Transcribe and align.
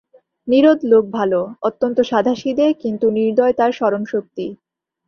নীরদ 0.47 0.79
লোক 0.91 1.05
ভালো, 1.17 1.39
অত্যন্ত 1.61 1.97
সাদাসিধে, 2.09 2.65
কিন্তু 2.83 3.05
নির্দয় 3.17 3.53
তার 3.53 3.71
স্মরণশক্তি। 3.71 4.47